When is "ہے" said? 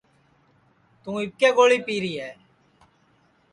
2.21-2.31